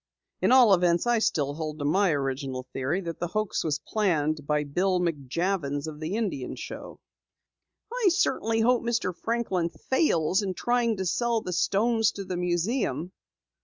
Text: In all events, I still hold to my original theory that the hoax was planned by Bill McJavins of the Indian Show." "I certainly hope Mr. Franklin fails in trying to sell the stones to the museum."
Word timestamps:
In 0.41 0.51
all 0.51 0.73
events, 0.73 1.05
I 1.05 1.19
still 1.19 1.53
hold 1.53 1.77
to 1.77 1.85
my 1.85 2.09
original 2.09 2.65
theory 2.73 3.01
that 3.01 3.19
the 3.19 3.27
hoax 3.27 3.63
was 3.63 3.77
planned 3.85 4.47
by 4.47 4.63
Bill 4.63 4.99
McJavins 4.99 5.85
of 5.85 5.99
the 5.99 6.15
Indian 6.15 6.55
Show." 6.55 6.99
"I 7.93 8.09
certainly 8.09 8.61
hope 8.61 8.81
Mr. 8.81 9.15
Franklin 9.15 9.69
fails 9.69 10.41
in 10.41 10.55
trying 10.55 10.97
to 10.97 11.05
sell 11.05 11.41
the 11.41 11.53
stones 11.53 12.11
to 12.13 12.23
the 12.25 12.35
museum." 12.35 13.11